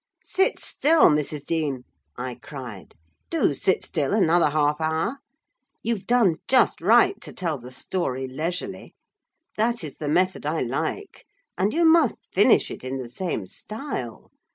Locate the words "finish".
12.33-12.71